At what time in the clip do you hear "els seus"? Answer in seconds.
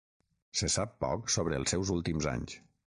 1.61-1.95